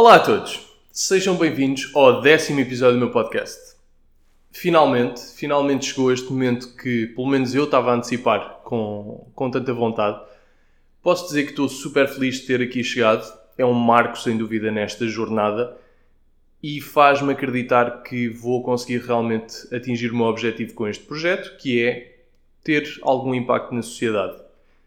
[0.00, 3.76] Olá a todos, sejam bem-vindos ao décimo episódio do meu podcast.
[4.50, 9.74] Finalmente, finalmente chegou este momento que, pelo menos eu estava a antecipar com, com tanta
[9.74, 10.18] vontade.
[11.02, 14.70] Posso dizer que estou super feliz de ter aqui chegado, é um marco sem dúvida
[14.70, 15.76] nesta jornada
[16.62, 21.84] e faz-me acreditar que vou conseguir realmente atingir o meu objetivo com este projeto, que
[21.84, 22.20] é
[22.64, 24.40] ter algum impacto na sociedade.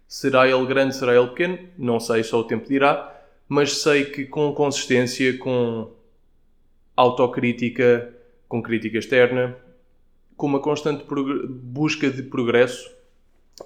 [0.07, 1.59] Será ele grande, será ele pequeno?
[1.77, 3.12] Não sei, só o tempo dirá
[3.47, 5.91] mas sei que com consistência, com
[6.95, 8.13] autocrítica,
[8.47, 9.57] com crítica externa,
[10.35, 11.05] com uma constante
[11.49, 12.89] busca de progresso,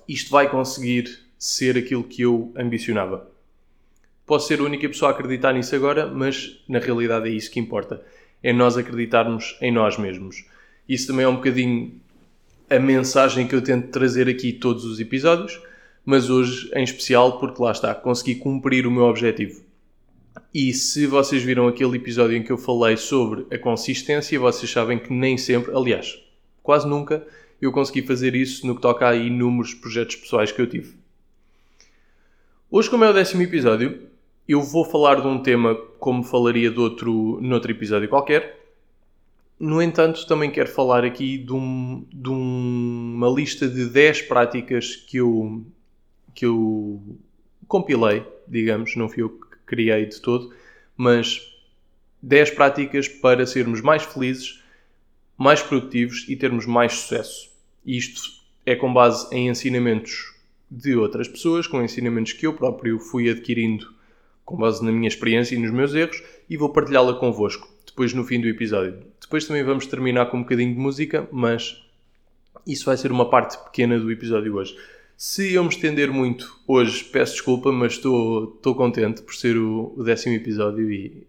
[0.08, 3.30] isto vai conseguir ser aquilo que eu ambicionava.
[4.26, 7.60] Posso ser a única pessoa a acreditar nisso agora, mas na realidade é isso que
[7.60, 8.04] importa.
[8.44, 10.46] É nós acreditarmos em nós mesmos.
[10.88, 12.00] Isso também é um bocadinho
[12.70, 15.62] a mensagem que eu tento trazer aqui todos os episódios,
[16.06, 19.62] mas hoje em especial porque lá está, consegui cumprir o meu objetivo.
[20.60, 24.98] E se vocês viram aquele episódio em que eu falei sobre a consistência, vocês sabem
[24.98, 26.20] que nem sempre, aliás,
[26.64, 27.24] quase nunca,
[27.62, 30.96] eu consegui fazer isso no que toca a inúmeros projetos pessoais que eu tive.
[32.72, 34.08] Hoje, como é o décimo episódio,
[34.48, 38.60] eu vou falar de um tema como falaria de outro, noutro episódio qualquer.
[39.60, 44.96] No entanto, também quero falar aqui de, um, de um, uma lista de 10 práticas
[44.96, 45.64] que eu,
[46.34, 47.00] que eu
[47.68, 50.52] compilei, digamos, não fui eu que criei de todo,
[50.96, 51.54] mas
[52.24, 54.64] 10 práticas para sermos mais felizes,
[55.38, 57.52] mais produtivos e termos mais sucesso.
[57.86, 60.34] isto é com base em ensinamentos
[60.70, 63.96] de outras pessoas, com ensinamentos que eu próprio fui adquirindo
[64.44, 68.24] com base na minha experiência e nos meus erros, e vou partilhá-la convosco depois no
[68.24, 68.98] fim do episódio.
[69.20, 71.84] Depois também vamos terminar com um bocadinho de música, mas
[72.66, 74.78] isso vai ser uma parte pequena do episódio hoje.
[75.18, 79.92] Se eu me estender muito hoje, peço desculpa, mas estou, estou contente por ser o,
[79.98, 81.26] o décimo episódio e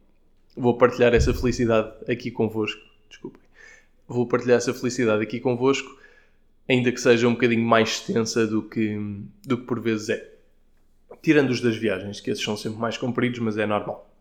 [0.55, 2.83] vou partilhar essa felicidade aqui convosco.
[3.08, 3.41] Desculpem.
[4.06, 5.98] Vou partilhar essa felicidade aqui convosco,
[6.69, 8.95] ainda que seja um bocadinho mais extensa do que,
[9.46, 10.33] do que por vezes é.
[11.23, 14.14] Tirando os das viagens, que esses são sempre mais compridos, mas é normal.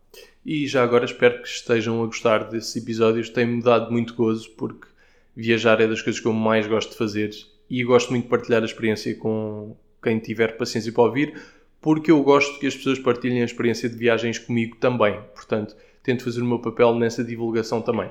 [0.46, 3.28] E já agora espero que estejam a gostar desses episódios.
[3.28, 4.88] Tem-me dado muito gozo porque
[5.36, 7.32] viajar é das coisas que eu mais gosto de fazer
[7.68, 11.40] e gosto muito de partilhar a experiência com quem tiver paciência para ouvir,
[11.80, 15.20] porque eu gosto que as pessoas partilhem a experiência de viagens comigo também.
[15.34, 18.10] Portanto, tento fazer o meu papel nessa divulgação também.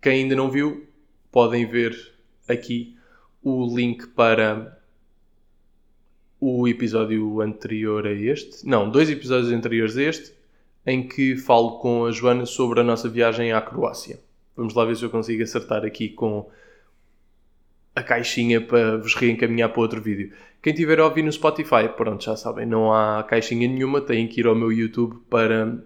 [0.00, 0.86] Quem ainda não viu,
[1.30, 1.96] podem ver
[2.48, 2.96] aqui
[3.42, 4.78] o link para
[6.40, 8.66] o episódio anterior a este.
[8.66, 10.34] Não, dois episódios anteriores a este,
[10.86, 14.20] em que falo com a Joana sobre a nossa viagem à Croácia.
[14.56, 16.48] Vamos lá ver se eu consigo acertar aqui com
[17.94, 20.32] a caixinha para vos reencaminhar para outro vídeo.
[20.62, 24.40] Quem tiver a ouvir no Spotify, pronto, já sabem, não há caixinha nenhuma, têm que
[24.40, 25.78] ir ao meu YouTube para,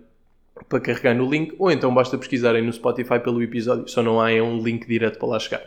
[0.69, 4.31] para carregar no link, ou então basta pesquisarem no Spotify pelo episódio, só não há
[4.31, 5.63] é um link direto para lá chegar.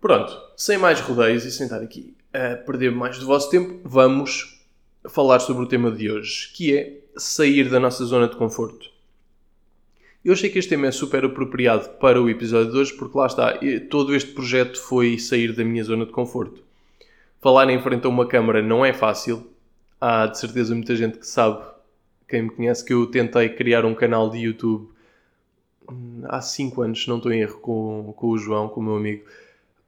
[0.00, 4.60] Pronto, sem mais rodeios e sem estar aqui a perder mais do vosso tempo, vamos
[5.08, 8.90] falar sobre o tema de hoje, que é sair da nossa zona de conforto.
[10.28, 13.24] Eu achei que este tema é super apropriado para o episódio de hoje, porque lá
[13.24, 13.58] está,
[13.88, 16.62] todo este projeto foi sair da minha zona de conforto.
[17.40, 19.50] Falar em frente a uma câmara não é fácil.
[19.98, 21.64] Há de certeza muita gente que sabe,
[22.28, 24.90] quem me conhece, que eu tentei criar um canal de YouTube
[25.90, 28.84] hum, há 5 anos, se não estou em erro, com, com o João, com o
[28.84, 29.24] meu amigo,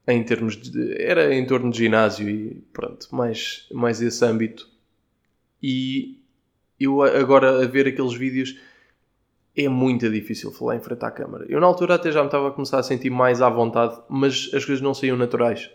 [0.07, 0.99] em termos de.
[0.99, 4.67] Era em torno de ginásio e pronto, mais, mais esse âmbito.
[5.61, 6.17] E
[6.79, 8.55] eu agora a ver aqueles vídeos
[9.55, 11.45] é muito difícil falar em frente à câmara.
[11.49, 14.49] Eu na altura até já me estava a começar a sentir mais à vontade, mas
[14.53, 15.69] as coisas não saíam naturais.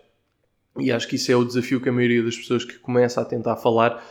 [0.79, 3.25] E acho que isso é o desafio que a maioria das pessoas que começa a
[3.25, 4.03] tentar falar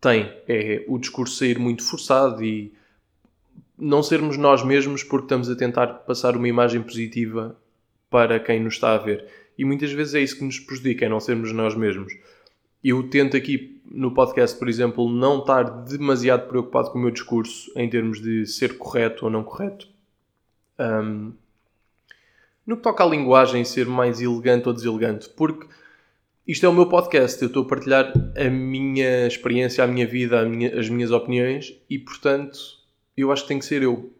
[0.00, 0.32] tem.
[0.48, 2.72] É o discurso sair muito forçado e
[3.78, 7.56] não sermos nós mesmos porque estamos a tentar passar uma imagem positiva
[8.10, 9.26] para quem nos está a ver.
[9.56, 12.12] E muitas vezes é isso que nos prejudica, é não sermos nós mesmos.
[12.82, 17.70] Eu tento aqui no podcast, por exemplo, não estar demasiado preocupado com o meu discurso
[17.76, 19.88] em termos de ser correto ou não correto.
[20.78, 21.32] Um,
[22.66, 25.66] no que toca à linguagem, ser mais elegante ou deselegante, porque
[26.46, 30.40] isto é o meu podcast, eu estou a partilhar a minha experiência, a minha vida,
[30.40, 32.58] a minha, as minhas opiniões e, portanto,
[33.16, 34.12] eu acho que tem que ser eu.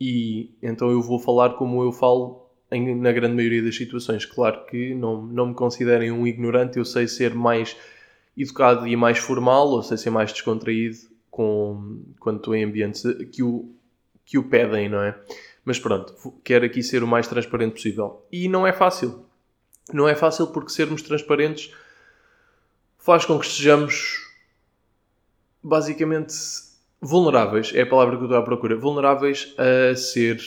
[0.00, 4.24] E então eu vou falar como eu falo em, na grande maioria das situações.
[4.24, 7.76] Claro que não, não me considerem um ignorante, eu sei ser mais
[8.36, 10.98] educado e mais formal, ou sei ser mais descontraído
[11.30, 13.70] com, quando estou em ambientes que o,
[14.24, 15.18] que o pedem, não é?
[15.64, 18.26] Mas pronto, quero aqui ser o mais transparente possível.
[18.32, 19.24] E não é fácil.
[19.92, 21.72] Não é fácil porque sermos transparentes
[22.98, 24.26] faz com que estejamos
[25.62, 26.34] basicamente
[27.00, 30.38] vulneráveis, é a palavra que eu estou à procura, vulneráveis a ser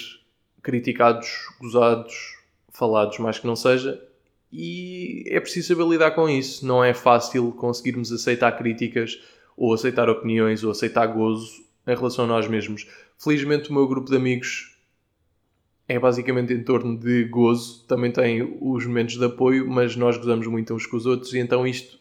[0.61, 2.37] criticados, gozados,
[2.71, 4.01] falados, mais que não seja,
[4.53, 6.63] e é preciso saber lidar com isso.
[6.65, 9.19] Não é fácil conseguirmos aceitar críticas,
[9.57, 12.87] ou aceitar opiniões, ou aceitar gozo em relação a nós mesmos.
[13.17, 14.77] Felizmente, o meu grupo de amigos
[15.87, 20.45] é basicamente em torno de gozo, também tem os momentos de apoio, mas nós gozamos
[20.45, 21.99] muito uns com os outros, e então isto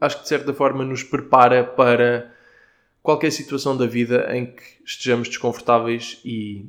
[0.00, 2.30] acho que de certa forma nos prepara para
[3.02, 6.66] qualquer situação da vida em que estejamos desconfortáveis e,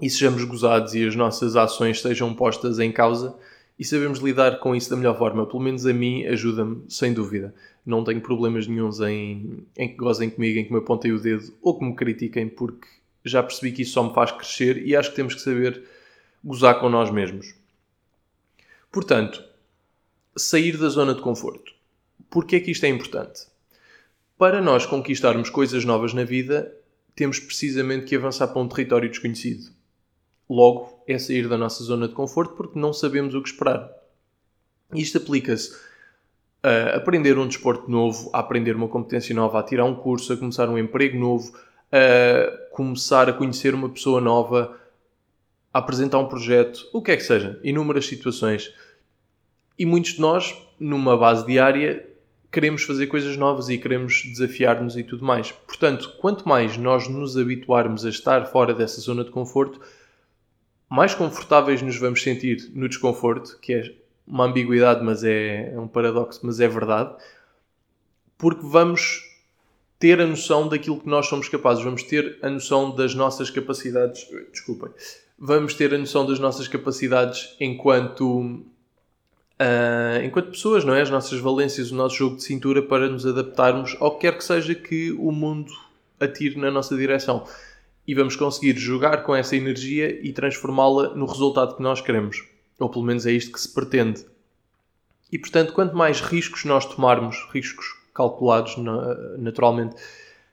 [0.00, 3.36] e sejamos gozados e as nossas ações sejam postas em causa
[3.78, 5.46] e sabemos lidar com isso da melhor forma.
[5.46, 7.54] Pelo menos a mim ajuda-me, sem dúvida.
[7.84, 11.52] Não tenho problemas nenhums em, em que gozem comigo, em que me apontem o dedo
[11.60, 12.86] ou que me critiquem, porque
[13.24, 15.82] já percebi que isso só me faz crescer e acho que temos que saber
[16.42, 17.54] gozar com nós mesmos.
[18.92, 19.42] Portanto,
[20.36, 21.72] sair da zona de conforto.
[22.30, 23.46] Porquê é que isto é importante?
[24.38, 26.72] Para nós conquistarmos coisas novas na vida,
[27.14, 29.73] temos precisamente que avançar para um território desconhecido.
[30.48, 33.90] Logo, é sair da nossa zona de conforto porque não sabemos o que esperar.
[34.92, 35.74] Isto aplica-se
[36.62, 40.36] a aprender um desporto novo, a aprender uma competência nova, a tirar um curso, a
[40.36, 41.52] começar um emprego novo,
[41.92, 44.78] a começar a conhecer uma pessoa nova,
[45.72, 48.72] a apresentar um projeto, o que é que seja, inúmeras situações.
[49.78, 52.08] E muitos de nós, numa base diária,
[52.50, 55.50] queremos fazer coisas novas e queremos desafiar-nos e tudo mais.
[55.50, 59.80] Portanto, quanto mais nós nos habituarmos a estar fora dessa zona de conforto,
[60.94, 63.94] mais confortáveis nos vamos sentir no desconforto, que é
[64.24, 67.12] uma ambiguidade, mas é, é um paradoxo, mas é verdade,
[68.38, 69.22] porque vamos
[69.98, 74.24] ter a noção daquilo que nós somos capazes, vamos ter a noção das nossas capacidades,
[74.52, 74.88] desculpem,
[75.36, 78.62] vamos ter a noção das nossas capacidades enquanto
[79.54, 81.02] Uh, enquanto pessoas, não é?
[81.02, 84.42] As nossas valências, o nosso jogo de cintura para nos adaptarmos ao que quer que
[84.42, 85.72] seja que o mundo
[86.18, 87.46] atire na nossa direção.
[88.06, 92.44] E vamos conseguir jogar com essa energia e transformá-la no resultado que nós queremos.
[92.78, 94.24] Ou pelo menos é isto que se pretende.
[95.32, 98.76] E portanto, quanto mais riscos nós tomarmos, riscos calculados
[99.38, 99.96] naturalmente,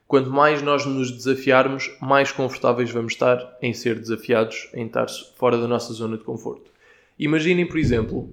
[0.08, 5.08] quanto mais nós nos desafiarmos, mais confortáveis vamos estar em ser desafiados, em estar
[5.38, 6.72] fora da nossa zona de conforto.
[7.20, 8.30] Imaginem, por exemplo,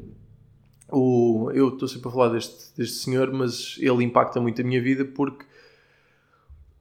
[0.90, 4.80] o, eu estou sempre a falar deste, deste senhor, mas ele impacta muito a minha
[4.80, 5.44] vida porque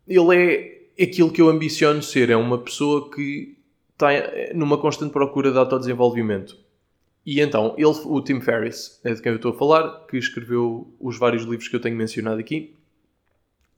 [0.08, 2.30] ele é aquilo que eu ambiciono ser.
[2.30, 3.58] É uma pessoa que
[3.94, 4.10] está
[4.54, 6.58] numa constante procura de autodesenvolvimento.
[7.26, 10.94] E então, ele, o Tim Ferriss, é de quem eu estou a falar, que escreveu
[11.00, 12.74] os vários livros que eu tenho mencionado aqui,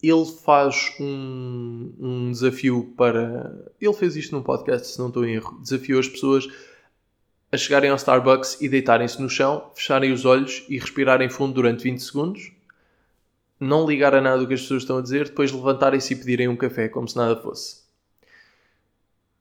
[0.01, 3.69] ele faz um, um desafio para.
[3.81, 5.60] Ele fez isto num podcast, se não estou em erro.
[5.62, 6.48] Desafiou as pessoas
[7.51, 11.83] a chegarem ao Starbucks e deitarem-se no chão, fecharem os olhos e respirarem fundo durante
[11.83, 12.51] 20 segundos,
[13.60, 16.48] não ligar a nada do que as pessoas estão a dizer, depois levantarem-se e pedirem
[16.48, 17.84] um café como se nada fosse.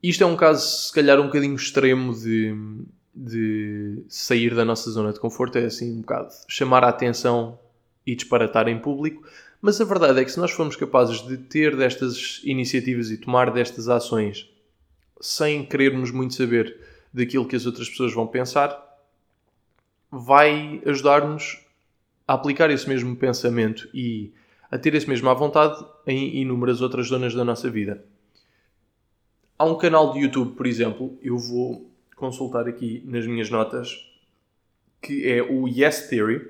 [0.02, 2.54] Isto é um caso, se calhar, um bocadinho extremo de,
[3.14, 7.58] de sair da nossa zona de conforto, é assim um bocado chamar a atenção
[8.06, 9.22] e disparatar em público,
[9.60, 13.50] mas a verdade é que se nós formos capazes de ter destas iniciativas e tomar
[13.50, 14.48] destas ações
[15.20, 16.78] sem querermos muito saber
[17.12, 18.80] daquilo que as outras pessoas vão pensar,
[20.10, 21.58] vai ajudar-nos
[22.28, 24.34] a aplicar esse mesmo pensamento e
[24.70, 28.04] a ter esse mesmo à vontade em inúmeras outras zonas da nossa vida.
[29.58, 34.06] Há um canal de YouTube, por exemplo, eu vou consultar aqui nas minhas notas,
[35.00, 36.46] que é o Yes Theory,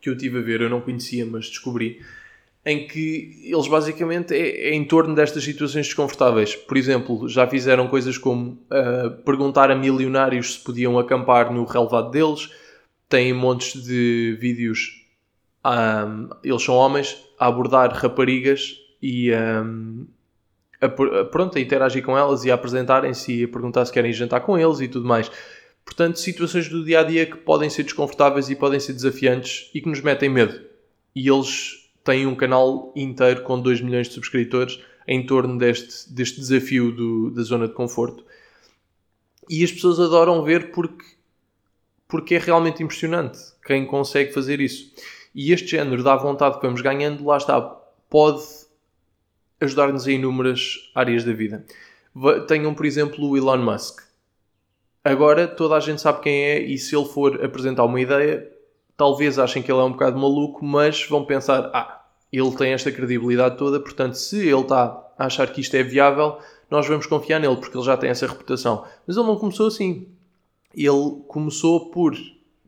[0.00, 2.00] que eu tive a ver, eu não conhecia, mas descobri
[2.64, 6.56] em que eles basicamente é, é, em torno destas situações desconfortáveis.
[6.56, 12.10] Por exemplo, já fizeram coisas como uh, perguntar a milionários se podiam acampar no relevado
[12.10, 12.50] deles,
[13.08, 15.06] têm montes de vídeos,
[15.64, 20.06] um, eles são homens, a abordar raparigas e um,
[20.80, 20.88] a,
[21.24, 24.58] pronto, a interagir com elas e a apresentarem-se e a perguntar se querem jantar com
[24.58, 25.30] eles e tudo mais.
[25.84, 29.80] Portanto, situações do dia a dia que podem ser desconfortáveis e podem ser desafiantes e
[29.80, 30.60] que nos metem medo.
[31.14, 36.38] E eles tem um canal inteiro com 2 milhões de subscritores em torno deste, deste
[36.38, 38.24] desafio do, da zona de conforto.
[39.48, 41.04] E as pessoas adoram ver porque,
[42.08, 44.92] porque é realmente impressionante quem consegue fazer isso.
[45.34, 47.60] E este género dá vontade que vamos ganhando, lá está,
[48.08, 48.42] pode
[49.60, 51.64] ajudar-nos em inúmeras áreas da vida.
[52.48, 54.00] Tenham, por exemplo, o Elon Musk.
[55.04, 58.50] Agora toda a gente sabe quem é e se ele for apresentar uma ideia,
[58.96, 62.90] talvez achem que ele é um bocado maluco, mas vão pensar: ah, ele tem esta
[62.90, 66.38] credibilidade toda, portanto, se ele está a achar que isto é viável,
[66.70, 68.84] nós vamos confiar nele, porque ele já tem essa reputação.
[69.06, 70.08] Mas ele não começou assim.
[70.74, 72.14] Ele começou por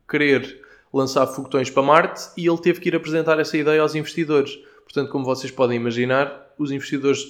[0.09, 0.61] querer
[0.93, 4.57] lançar foguetões para Marte e ele teve que ir apresentar essa ideia aos investidores.
[4.85, 7.25] Portanto, como vocês podem imaginar, os investidores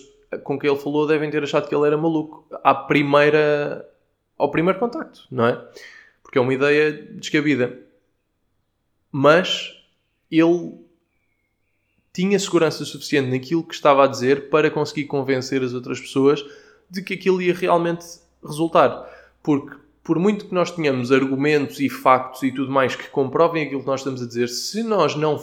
[0.45, 3.87] com quem ele falou devem ter achado que ele era maluco à primeira,
[4.39, 5.69] ao primeiro contacto, não é?
[6.23, 7.79] Porque é uma ideia descabida.
[9.11, 9.77] Mas
[10.31, 10.79] ele
[12.13, 16.45] tinha segurança suficiente naquilo que estava a dizer para conseguir convencer as outras pessoas
[16.89, 18.05] de que aquilo ia realmente
[18.45, 19.09] resultar.
[19.43, 23.81] Porque, por muito que nós tenhamos argumentos e factos e tudo mais que comprovem aquilo
[23.81, 25.41] que nós estamos a dizer, se nós não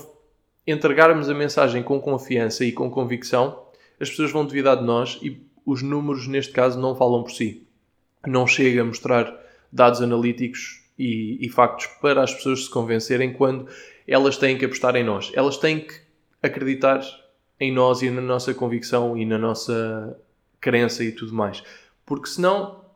[0.66, 3.64] entregarmos a mensagem com confiança e com convicção,
[4.00, 7.66] as pessoas vão duvidar de nós e os números, neste caso, não falam por si.
[8.26, 9.34] Não chega a mostrar
[9.72, 13.68] dados analíticos e, e factos para as pessoas se convencerem quando
[14.08, 15.32] elas têm que apostar em nós.
[15.36, 15.94] Elas têm que
[16.42, 17.02] acreditar
[17.60, 20.18] em nós e na nossa convicção e na nossa
[20.60, 21.64] crença e tudo mais.
[22.06, 22.87] Porque senão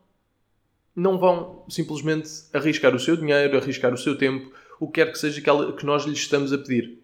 [0.95, 5.17] não vão simplesmente arriscar o seu dinheiro, arriscar o seu tempo, o que quer que
[5.17, 6.99] seja que nós lhes estamos a pedir.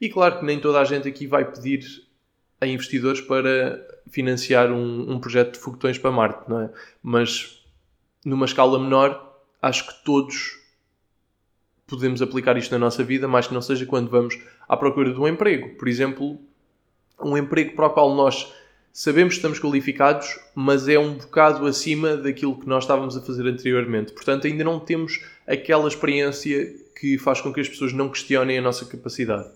[0.00, 1.84] E claro que nem toda a gente aqui vai pedir
[2.60, 3.80] a investidores para
[4.10, 6.70] financiar um, um projeto de foguetões para Marte, não é?
[7.02, 7.64] Mas
[8.24, 10.58] numa escala menor, acho que todos
[11.86, 15.18] podemos aplicar isto na nossa vida, mais que não seja quando vamos à procura de
[15.18, 15.76] um emprego.
[15.76, 16.38] Por exemplo,
[17.20, 18.52] um emprego para o qual nós
[18.92, 23.46] sabemos que estamos qualificados, mas é um bocado acima daquilo que nós estávamos a fazer
[23.46, 24.12] anteriormente.
[24.12, 28.62] Portanto, ainda não temos aquela experiência que faz com que as pessoas não questionem a
[28.62, 29.48] nossa capacidade.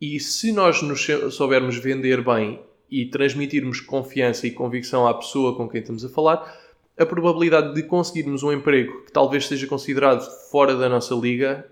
[0.00, 2.60] E se nós nos soubermos vender bem
[2.90, 6.60] e transmitirmos confiança e convicção à pessoa com quem estamos a falar,
[6.98, 11.66] a probabilidade de conseguirmos um emprego que talvez seja considerado fora da nossa liga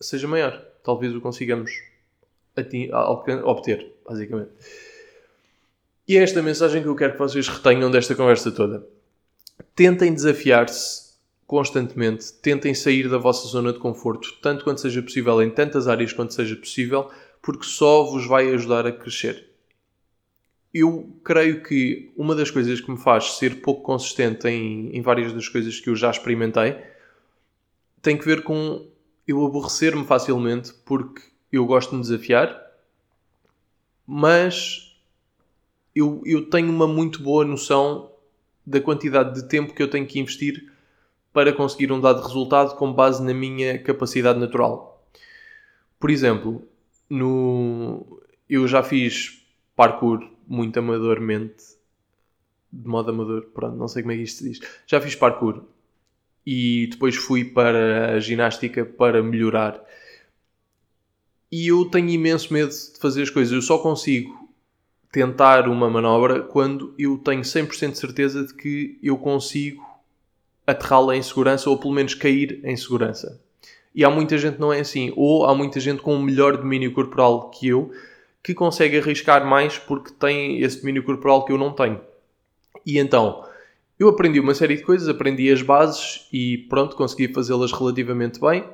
[0.00, 0.58] seja maior.
[0.82, 1.70] Talvez o consigamos
[3.44, 4.50] obter, basicamente.
[6.06, 8.86] E é esta mensagem que eu quero que vocês retenham desta conversa toda.
[9.74, 11.14] Tentem desafiar-se
[11.46, 16.12] constantemente, tentem sair da vossa zona de conforto, tanto quanto seja possível, em tantas áreas
[16.12, 17.10] quanto seja possível,
[17.42, 19.54] porque só vos vai ajudar a crescer
[20.74, 25.32] eu creio que uma das coisas que me faz ser pouco consistente em, em várias
[25.32, 26.76] das coisas que eu já experimentei
[28.02, 28.84] tem que ver com
[29.26, 32.60] eu aborrecer-me facilmente porque eu gosto de me desafiar,
[34.04, 34.93] mas
[35.94, 38.10] eu, eu tenho uma muito boa noção
[38.66, 40.72] da quantidade de tempo que eu tenho que investir
[41.32, 45.06] para conseguir um dado resultado com base na minha capacidade natural.
[45.98, 46.66] Por exemplo,
[47.08, 49.42] no, eu já fiz
[49.76, 51.64] parkour muito amadormente,
[52.72, 54.60] de modo amador, pronto, não sei como é que isto se diz.
[54.86, 55.64] Já fiz parkour
[56.46, 59.82] e depois fui para a ginástica para melhorar.
[61.50, 63.52] E eu tenho imenso medo de fazer as coisas.
[63.52, 64.43] Eu só consigo
[65.14, 69.80] tentar uma manobra quando eu tenho 100% de certeza de que eu consigo
[70.66, 73.40] aterrá-la em segurança ou pelo menos cair em segurança.
[73.94, 75.12] E há muita gente não é assim.
[75.14, 77.92] Ou há muita gente com um melhor domínio corporal que eu
[78.42, 82.00] que consegue arriscar mais porque tem esse domínio corporal que eu não tenho.
[82.84, 83.44] E então,
[83.96, 88.64] eu aprendi uma série de coisas, aprendi as bases e pronto, consegui fazê-las relativamente bem.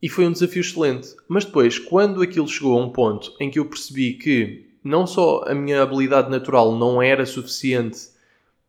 [0.00, 1.14] E foi um desafio excelente.
[1.28, 5.44] Mas depois, quando aquilo chegou a um ponto em que eu percebi que não só
[5.46, 7.98] a minha habilidade natural não era suficiente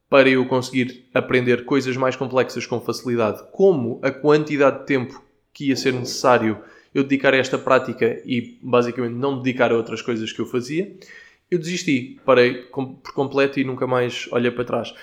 [0.09, 5.67] para eu conseguir aprender coisas mais complexas com facilidade, como a quantidade de tempo que
[5.67, 6.57] ia ser necessário
[6.93, 10.97] eu dedicar a esta prática e basicamente não dedicar a outras coisas que eu fazia,
[11.49, 14.93] eu desisti, parei por completo e nunca mais olhei para trás.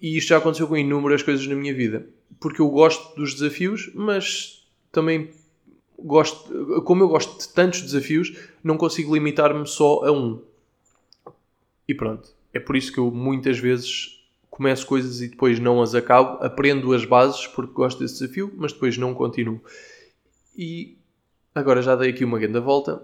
[0.00, 2.06] E isto já aconteceu com inúmeras coisas na minha vida,
[2.40, 4.59] porque eu gosto dos desafios, mas
[4.92, 5.30] também
[5.98, 10.42] gosto, como eu gosto de tantos desafios, não consigo limitar-me só a um.
[11.86, 14.20] E pronto, é por isso que eu muitas vezes
[14.50, 18.72] começo coisas e depois não as acabo, aprendo as bases porque gosto desse desafio, mas
[18.72, 19.60] depois não continuo.
[20.56, 20.98] E
[21.54, 23.02] agora já dei aqui uma grande volta.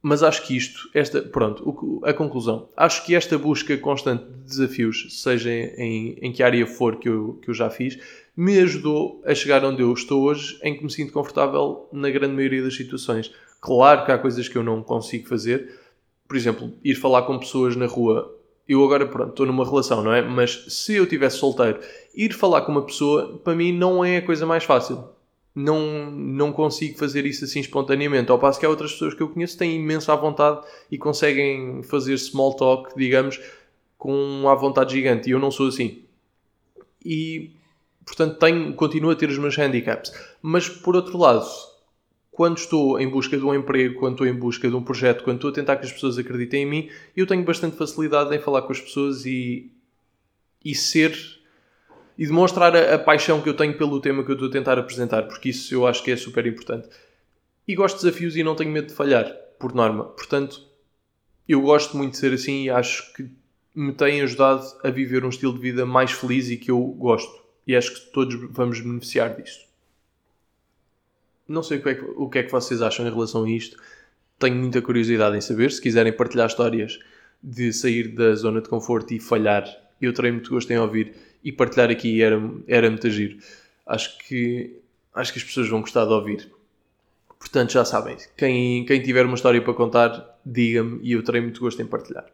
[0.00, 2.68] Mas acho que isto, esta, pronto, a conclusão.
[2.76, 7.40] Acho que esta busca constante de desafios, seja em, em que área for que eu,
[7.42, 7.98] que eu já fiz,
[8.36, 12.34] me ajudou a chegar onde eu estou hoje, em que me sinto confortável na grande
[12.34, 13.32] maioria das situações.
[13.60, 15.80] Claro que há coisas que eu não consigo fazer.
[16.28, 18.34] Por exemplo, ir falar com pessoas na rua.
[18.68, 20.20] Eu agora, pronto, estou numa relação, não é?
[20.20, 21.80] Mas se eu tivesse solteiro,
[22.14, 25.16] ir falar com uma pessoa, para mim, não é a coisa mais fácil
[25.56, 28.30] não, não consigo fazer isso assim espontaneamente.
[28.30, 32.18] Ao passo que há outras pessoas que eu conheço têm imensa vontade e conseguem fazer
[32.18, 33.40] small talk, digamos,
[33.96, 35.30] com uma vontade gigante.
[35.30, 36.02] E eu não sou assim.
[37.02, 37.52] E,
[38.06, 40.12] portanto, tenho, continuo a ter os meus handicaps.
[40.40, 41.46] Mas, por outro lado,
[42.30, 45.36] quando estou em busca de um emprego, quando estou em busca de um projeto, quando
[45.36, 48.62] estou a tentar que as pessoas acreditem em mim, eu tenho bastante facilidade em falar
[48.62, 49.70] com as pessoas e,
[50.64, 51.16] e ser
[52.18, 54.78] e demonstrar a, a, paixão que eu tenho pelo tema que eu estou a tentar
[54.78, 56.88] apresentar, porque isso eu acho que é super importante.
[57.66, 60.04] E gosto de desafios e não tenho medo de falhar, por norma.
[60.04, 60.62] Portanto,
[61.48, 63.28] eu gosto muito de ser assim e acho que
[63.74, 67.45] me tem ajudado a viver um estilo de vida mais feliz e que eu gosto.
[67.66, 69.66] E acho que todos vamos beneficiar disso.
[71.48, 73.50] Não sei o que, é que, o que é que vocês acham em relação a
[73.50, 73.76] isto.
[74.38, 75.70] Tenho muita curiosidade em saber.
[75.70, 76.98] Se quiserem partilhar histórias
[77.42, 79.64] de sair da zona de conforto e falhar,
[80.00, 83.38] eu terei muito gosto em ouvir e partilhar aqui era, era muito agir.
[83.86, 84.80] Acho que,
[85.14, 86.50] acho que as pessoas vão gostar de ouvir.
[87.38, 91.60] Portanto, já sabem, quem, quem tiver uma história para contar, diga-me e eu terei muito
[91.60, 92.26] gosto em partilhar.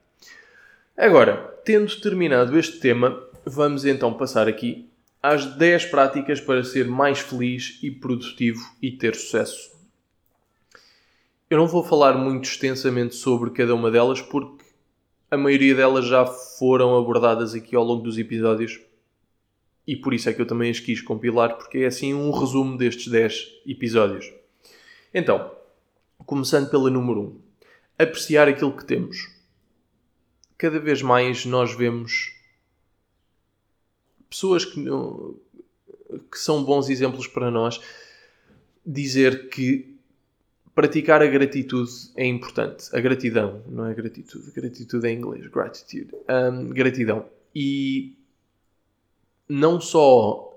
[0.96, 4.88] Agora, tendo terminado este tema, vamos então passar aqui
[5.22, 9.70] às 10 práticas para ser mais feliz e produtivo e ter sucesso.
[11.48, 14.64] Eu não vou falar muito extensamente sobre cada uma delas porque
[15.30, 18.80] a maioria delas já foram abordadas aqui ao longo dos episódios
[19.86, 22.76] e por isso é que eu também as quis compilar porque é assim um resumo
[22.76, 24.32] destes 10 episódios.
[25.14, 25.52] Então,
[26.26, 27.40] começando pela número 1,
[27.98, 29.30] apreciar aquilo que temos.
[30.58, 32.41] Cada vez mais nós vemos
[34.32, 35.36] pessoas que, não,
[36.30, 37.80] que são bons exemplos para nós
[38.84, 39.94] dizer que
[40.74, 42.84] praticar a gratitude é importante.
[42.92, 44.50] A gratidão, não é gratitude.
[44.50, 46.10] Gratitude é em inglês, gratitude.
[46.28, 47.26] Um, gratidão.
[47.54, 48.16] E
[49.48, 50.48] não só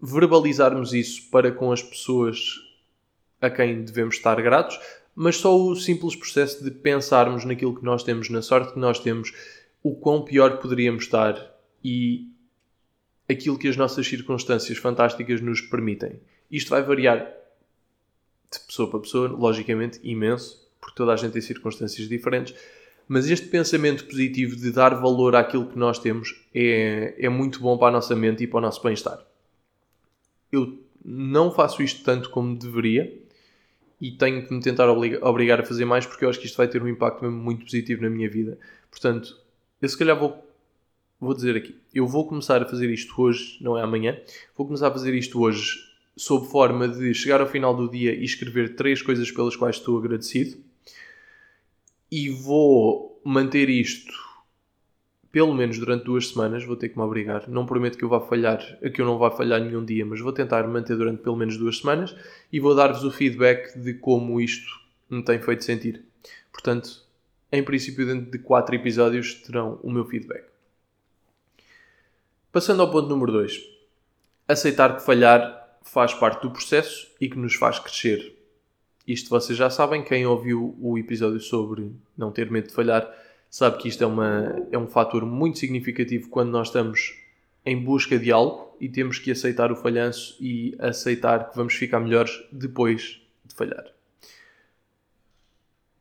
[0.00, 2.60] verbalizarmos isso para com as pessoas
[3.40, 4.78] a quem devemos estar gratos,
[5.14, 8.98] mas só o simples processo de pensarmos naquilo que nós temos, na sorte que nós
[8.98, 9.32] temos,
[9.82, 12.31] o quão pior poderíamos estar e
[13.28, 16.20] aquilo que as nossas circunstâncias fantásticas nos permitem.
[16.50, 17.26] Isto vai variar
[18.52, 22.54] de pessoa para pessoa, logicamente, imenso, porque toda a gente tem circunstâncias diferentes,
[23.08, 27.76] mas este pensamento positivo de dar valor àquilo que nós temos é, é muito bom
[27.78, 29.24] para a nossa mente e para o nosso bem-estar.
[30.50, 33.12] Eu não faço isto tanto como deveria
[34.00, 36.68] e tenho que me tentar obrigar a fazer mais porque eu acho que isto vai
[36.68, 38.58] ter um impacto mesmo muito positivo na minha vida.
[38.90, 39.36] Portanto,
[39.80, 40.44] eu se calhar vou
[41.26, 44.18] vou dizer aqui, eu vou começar a fazer isto hoje, não é amanhã,
[44.56, 45.78] vou começar a fazer isto hoje
[46.16, 49.98] sob forma de chegar ao final do dia e escrever três coisas pelas quais estou
[49.98, 50.58] agradecido
[52.10, 54.12] e vou manter isto
[55.32, 57.48] pelo menos durante duas semanas, vou ter que me obrigar.
[57.48, 58.60] Não prometo que eu vá falhar,
[58.92, 61.78] que eu não vá falhar nenhum dia, mas vou tentar manter durante pelo menos duas
[61.78, 62.14] semanas
[62.52, 66.04] e vou dar-vos o feedback de como isto me tem feito sentir.
[66.52, 67.02] Portanto,
[67.50, 70.51] em princípio, dentro de quatro episódios terão o meu feedback.
[72.52, 73.62] Passando ao ponto número 2.
[74.46, 78.36] Aceitar que falhar faz parte do processo e que nos faz crescer.
[79.08, 83.10] Isto vocês já sabem, quem ouviu o episódio sobre não ter medo de falhar
[83.48, 87.18] sabe que isto é, uma, é um fator muito significativo quando nós estamos
[87.64, 92.00] em busca de algo e temos que aceitar o falhanço e aceitar que vamos ficar
[92.00, 93.86] melhores depois de falhar.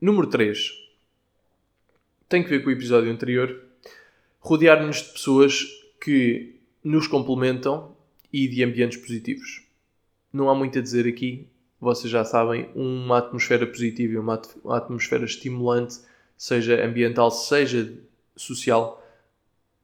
[0.02, 0.70] Número 3.
[2.28, 3.58] Tem que ver com o episódio anterior.
[4.42, 7.96] Rodear-nos de pessoas que nos complementam
[8.34, 9.64] e de ambientes positivos.
[10.34, 11.48] Não há muito a dizer aqui,
[11.80, 16.00] vocês já sabem, uma atmosfera positiva e uma atmosfera estimulante,
[16.36, 17.94] seja ambiental, seja
[18.36, 19.06] social,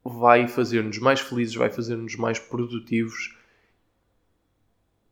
[0.03, 3.35] vai fazer-nos mais felizes, vai fazer-nos mais produtivos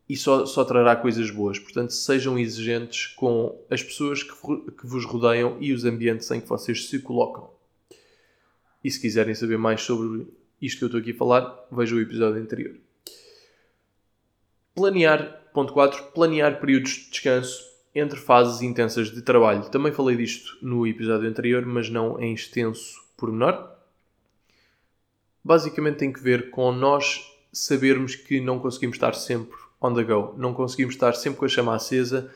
[0.08, 1.60] e só, só trará coisas boas.
[1.60, 6.48] Portanto, sejam exigentes com as pessoas que, que vos rodeiam e os ambientes em que
[6.48, 7.50] vocês se colocam.
[8.84, 10.28] E se quiserem saber mais sobre
[10.62, 12.76] isto que eu estou aqui a falar, veja o episódio anterior.
[14.74, 17.64] Planear, ponto 4, planear períodos de descanso
[17.94, 19.70] entre fases intensas de trabalho.
[19.70, 23.72] Também falei disto no episódio anterior, mas não em extenso pormenor.
[25.44, 30.34] Basicamente tem que ver com nós sabermos que não conseguimos estar sempre on the go,
[30.38, 32.34] não conseguimos estar sempre com a chama acesa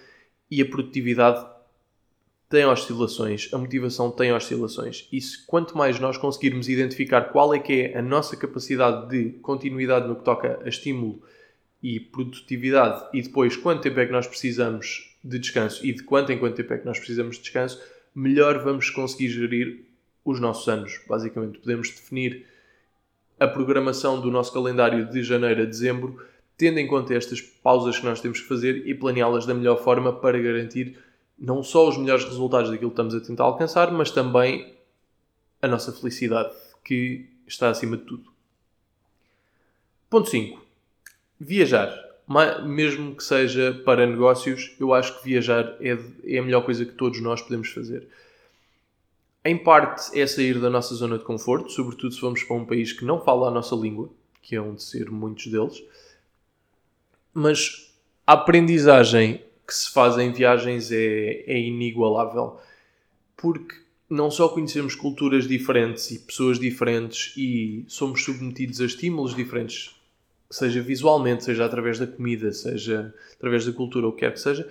[0.50, 1.46] e a produtividade
[2.50, 5.08] tem oscilações, a motivação tem oscilações.
[5.12, 9.38] E se, quanto mais nós conseguirmos identificar qual é que é a nossa capacidade de
[9.40, 11.22] continuidade no que toca a estímulo
[11.82, 16.32] e produtividade e depois quanto tempo é que nós precisamos de descanso e de quanto
[16.32, 17.80] em quanto tempo é que nós precisamos de descanso,
[18.16, 19.86] melhor vamos conseguir gerir
[20.26, 21.00] os nossos anos.
[21.08, 22.48] Basicamente, podemos definir
[23.40, 26.20] a programação do nosso calendário de janeiro a dezembro,
[26.58, 30.12] tendo em conta estas pausas que nós temos que fazer e planeá-las da melhor forma
[30.12, 30.98] para garantir
[31.40, 34.74] não só os melhores resultados daquilo que estamos a tentar alcançar, mas também
[35.62, 38.32] a nossa felicidade, que está acima de tudo.
[40.10, 40.62] Ponto 5.
[41.40, 42.08] Viajar.
[42.64, 46.92] Mesmo que seja para negócios, eu acho que viajar é, é a melhor coisa que
[46.92, 48.08] todos nós podemos fazer.
[49.44, 52.92] Em parte é sair da nossa zona de conforto, sobretudo se vamos para um país
[52.92, 54.10] que não fala a nossa língua,
[54.42, 55.82] que é onde ser muitos deles.
[57.34, 57.92] Mas
[58.28, 62.58] a aprendizagem que se faz em viagens é, é inigualável.
[63.38, 63.76] Porque
[64.10, 69.96] não só conhecemos culturas diferentes e pessoas diferentes e somos submetidos a estímulos diferentes,
[70.50, 74.68] seja visualmente, seja através da comida, seja através da cultura, o que quer que seja,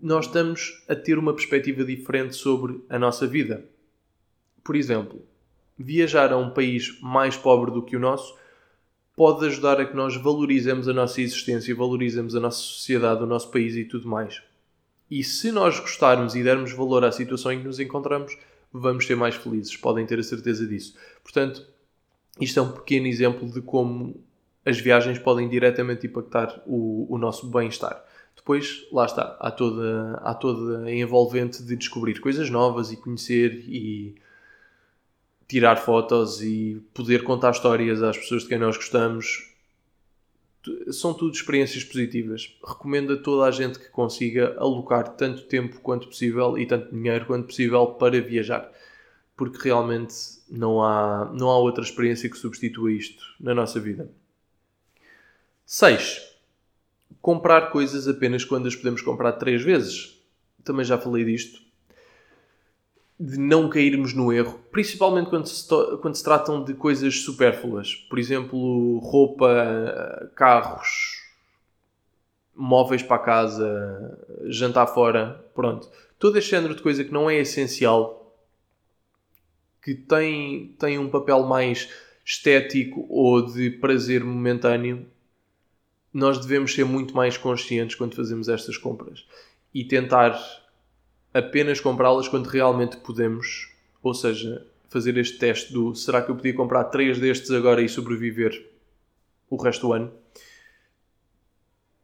[0.00, 3.64] nós estamos a ter uma perspectiva diferente sobre a nossa vida.
[4.62, 5.24] Por exemplo,
[5.78, 8.36] viajar a um país mais pobre do que o nosso
[9.16, 13.50] pode ajudar a que nós valorizemos a nossa existência, valorizemos a nossa sociedade, o nosso
[13.50, 14.42] país e tudo mais.
[15.10, 18.36] E se nós gostarmos e dermos valor à situação em que nos encontramos,
[18.72, 20.96] vamos ser mais felizes, podem ter a certeza disso.
[21.22, 21.66] Portanto,
[22.40, 24.24] isto é um pequeno exemplo de como
[24.64, 28.02] as viagens podem diretamente impactar o, o nosso bem-estar.
[28.34, 33.64] Depois, lá está, há toda, há toda a envolvente de descobrir coisas novas e conhecer
[33.68, 34.14] e
[35.52, 39.52] tirar fotos e poder contar histórias às pessoas de quem nós gostamos.
[40.90, 42.56] São tudo experiências positivas.
[42.66, 47.26] Recomendo a toda a gente que consiga alocar tanto tempo quanto possível e tanto dinheiro
[47.26, 48.72] quanto possível para viajar.
[49.36, 50.14] Porque realmente
[50.48, 54.10] não há, não há outra experiência que substitua isto na nossa vida.
[55.66, 56.32] 6
[57.20, 60.18] comprar coisas apenas quando as podemos comprar três vezes.
[60.64, 61.60] Também já falei disto.
[63.24, 65.68] De não cairmos no erro, principalmente quando se,
[66.00, 67.94] quando se tratam de coisas supérfluas.
[68.10, 71.22] Por exemplo, roupa, carros,
[72.52, 75.88] móveis para casa, jantar fora, pronto.
[76.18, 78.36] Todo este género de coisa que não é essencial,
[79.82, 81.88] que tem, tem um papel mais
[82.24, 85.06] estético ou de prazer momentâneo,
[86.12, 89.26] nós devemos ser muito mais conscientes quando fazemos estas compras
[89.72, 90.38] e tentar
[91.32, 93.70] apenas comprá-las quando realmente podemos,
[94.02, 97.88] ou seja, fazer este teste do será que eu podia comprar três destes agora e
[97.88, 98.70] sobreviver
[99.48, 100.12] o resto do ano?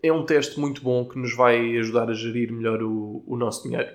[0.03, 3.65] É um teste muito bom que nos vai ajudar a gerir melhor o, o nosso
[3.65, 3.91] dinheiro.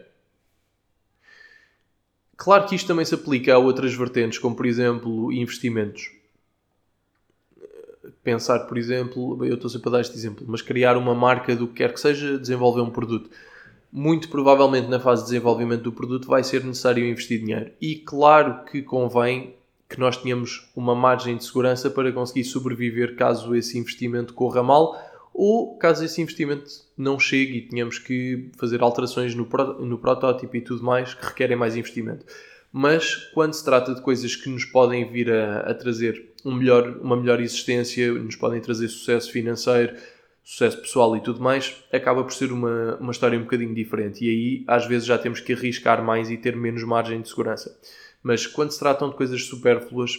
[2.35, 6.11] Claro que isto também se aplica a outras vertentes, como por exemplo investimentos
[8.23, 11.67] pensar, por exemplo, eu estou sempre a dar este exemplo, mas criar uma marca do
[11.67, 13.29] que quer que seja, desenvolver um produto.
[13.95, 17.69] Muito provavelmente na fase de desenvolvimento do produto vai ser necessário investir dinheiro.
[17.79, 19.53] E claro que convém
[19.87, 24.99] que nós tenhamos uma margem de segurança para conseguir sobreviver caso esse investimento corra mal
[25.31, 26.65] ou caso esse investimento
[26.97, 29.47] não chegue e tenhamos que fazer alterações no,
[29.79, 32.25] no protótipo e tudo mais que requerem mais investimento.
[32.71, 36.97] Mas quando se trata de coisas que nos podem vir a, a trazer um melhor,
[36.99, 39.95] uma melhor existência, nos podem trazer sucesso financeiro,
[40.43, 44.23] sucesso pessoal e tudo mais, acaba por ser uma, uma história um bocadinho diferente.
[44.25, 47.79] E aí, às vezes, já temos que arriscar mais e ter menos margem de segurança.
[48.21, 50.17] Mas quando se tratam de coisas supérfluas,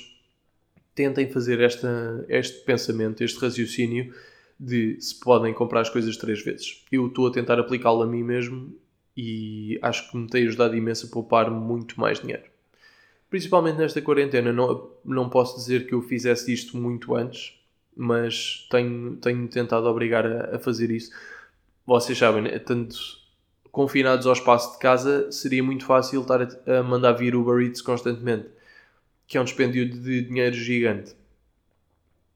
[0.94, 4.14] tentem fazer esta, este pensamento, este raciocínio
[4.58, 6.84] de se podem comprar as coisas três vezes.
[6.90, 8.74] Eu estou a tentar aplicá-lo a mim mesmo
[9.16, 12.54] e acho que me tem ajudado imenso a poupar muito mais dinheiro
[13.34, 14.52] principalmente nesta quarentena.
[14.52, 17.58] Não, não posso dizer que eu fizesse isto muito antes,
[17.96, 21.10] mas tenho, tenho tentado obrigar a, a fazer isso.
[21.86, 22.58] Vocês sabem, né?
[22.58, 22.96] tanto
[23.70, 27.82] confinados ao espaço de casa, seria muito fácil estar a, a mandar vir Uber Eats
[27.82, 28.48] constantemente,
[29.26, 31.14] que é um dispêndio de dinheiro gigante.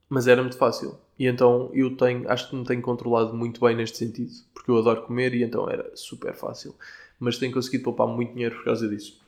[0.09, 0.99] Mas era muito fácil.
[1.19, 4.79] E então eu tenho, acho que me tenho controlado muito bem neste sentido, porque eu
[4.79, 6.75] adoro comer e então era super fácil.
[7.21, 9.21] Mas tenho conseguido poupar muito dinheiro por causa disso.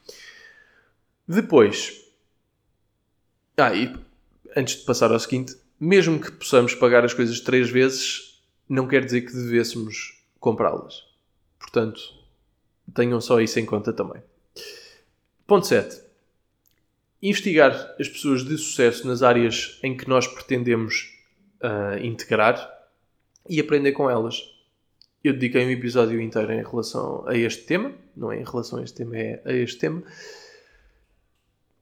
[1.27, 2.05] Depois,
[3.57, 3.95] ah, e
[4.57, 9.05] antes de passar ao seguinte, mesmo que possamos pagar as coisas três vezes, não quer
[9.05, 11.03] dizer que devêssemos comprá-las.
[11.59, 12.01] Portanto,
[12.95, 14.23] tenham só isso em conta também.
[15.47, 16.03] Ponto 7.
[17.23, 21.13] Investigar as pessoas de sucesso nas áreas em que nós pretendemos
[21.63, 22.71] uh, integrar
[23.49, 24.43] e aprender com elas.
[25.23, 28.83] Eu dediquei um episódio inteiro em relação a este tema, não é em relação a
[28.83, 30.03] este tema, é a este tema.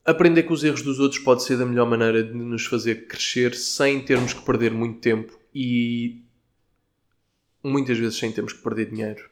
[0.08, 3.54] Aprender com os erros dos outros pode ser da melhor maneira de nos fazer crescer
[3.54, 6.24] sem termos que perder muito tempo e
[7.62, 9.28] muitas vezes sem termos que perder dinheiro.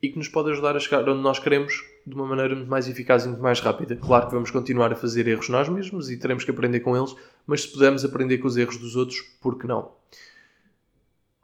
[0.00, 2.88] E que nos pode ajudar a chegar onde nós queremos de uma maneira muito mais
[2.88, 3.96] eficaz e muito mais rápida.
[3.96, 7.14] Claro que vamos continuar a fazer erros nós mesmos e teremos que aprender com eles,
[7.46, 9.92] mas se pudermos aprender com os erros dos outros, por que não?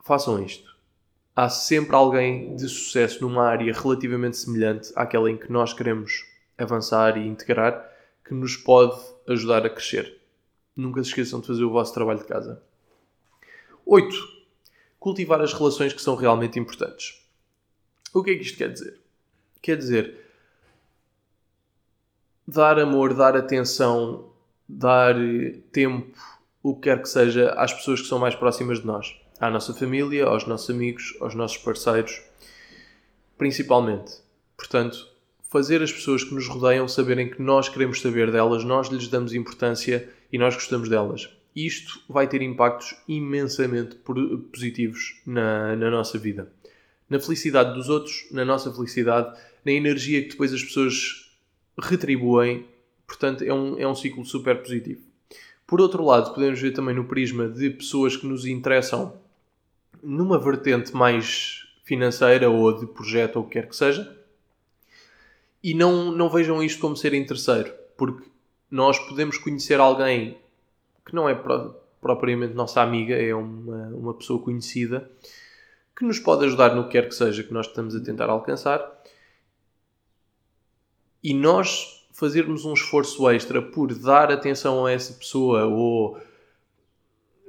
[0.03, 0.75] Façam isto.
[1.37, 6.25] Há sempre alguém de sucesso numa área relativamente semelhante àquela em que nós queremos
[6.57, 7.93] avançar e integrar
[8.25, 10.21] que nos pode ajudar a crescer.
[10.77, 12.63] Nunca se esqueçam de fazer o vosso trabalho de casa.
[13.87, 14.17] 8.
[14.99, 17.23] Cultivar as relações que são realmente importantes.
[18.13, 19.01] O que é que isto quer dizer?
[19.61, 20.25] Quer dizer
[22.47, 24.31] dar amor, dar atenção,
[24.69, 25.15] dar
[25.73, 26.17] tempo,
[26.63, 29.17] o que quer que seja, às pessoas que são mais próximas de nós.
[29.41, 32.23] À nossa família, aos nossos amigos, aos nossos parceiros.
[33.37, 34.23] principalmente.
[34.57, 35.14] Portanto,
[35.55, 39.33] fazer as pessoas que nos rodeiam saberem que nós queremos saber delas, nós lhes damos
[39.33, 41.31] importância e nós gostamos delas.
[41.55, 43.95] Isto vai ter impactos imensamente
[44.53, 46.53] positivos na, na nossa vida.
[47.09, 51.31] Na felicidade dos outros, na nossa felicidade, na energia que depois as pessoas
[51.79, 52.67] retribuem.
[53.07, 55.03] Portanto, é um, é um ciclo super positivo.
[55.69, 59.17] Por outro lado, podemos ver também no prisma de pessoas que nos interessam
[60.03, 64.24] numa vertente mais financeira ou de projeto ou o que quer que seja.
[65.65, 68.29] E não, não vejam isto como ser interesseiro, porque
[68.71, 70.37] nós podemos conhecer alguém
[71.07, 75.11] que não é pro, propriamente nossa amiga, é uma, uma pessoa conhecida,
[75.97, 79.03] que nos pode ajudar no que quer que seja que nós estamos a tentar alcançar.
[81.23, 86.21] E nós fazermos um esforço extra por dar atenção a essa pessoa ou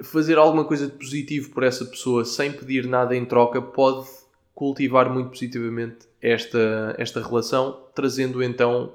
[0.01, 4.07] fazer alguma coisa de positivo por essa pessoa sem pedir nada em troca pode
[4.55, 8.93] cultivar muito positivamente esta, esta relação, trazendo então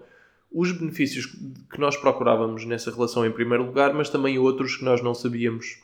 [0.51, 5.03] os benefícios que nós procurávamos nessa relação em primeiro lugar, mas também outros que nós
[5.03, 5.79] não sabíamos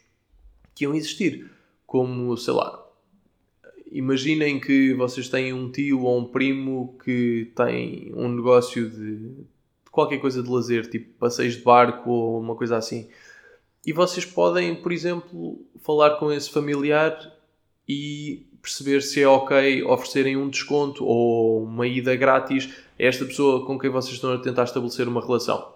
[0.74, 1.50] que iam existir,
[1.86, 2.84] como, sei lá,
[3.92, 9.30] imaginem que vocês têm um tio ou um primo que tem um negócio de
[9.90, 13.08] qualquer coisa de lazer, tipo passeios de barco ou uma coisa assim.
[13.86, 17.32] E vocês podem, por exemplo, falar com esse familiar
[17.88, 23.64] e perceber se é ok oferecerem um desconto ou uma ida grátis a esta pessoa
[23.64, 25.72] com quem vocês estão a tentar estabelecer uma relação.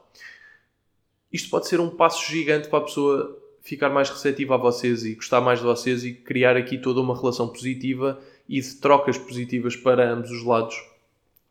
[1.32, 5.14] Isto pode ser um passo gigante para a pessoa ficar mais receptiva a vocês e
[5.14, 9.76] gostar mais de vocês e criar aqui toda uma relação positiva e de trocas positivas
[9.76, 10.74] para ambos os lados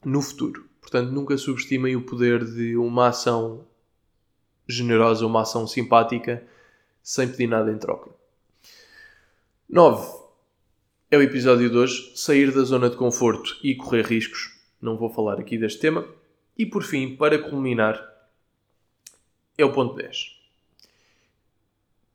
[0.03, 0.65] no futuro.
[0.81, 3.65] Portanto, nunca subestimem o poder de uma ação
[4.67, 6.43] generosa, uma ação simpática,
[7.01, 8.09] sem pedir nada em troca.
[9.69, 10.18] 9.
[11.11, 14.55] É o episódio de hoje, sair da zona de conforto e correr riscos.
[14.79, 16.05] Não vou falar aqui deste tema.
[16.55, 17.99] E por fim, para culminar,
[19.57, 20.37] é o ponto 10.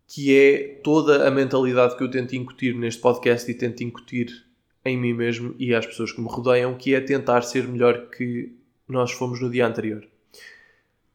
[0.07, 4.45] Que é toda a mentalidade que eu tento incutir neste podcast e tento incutir
[4.85, 8.53] em mim mesmo e às pessoas que me rodeiam, que é tentar ser melhor que
[8.89, 10.07] nós fomos no dia anterior.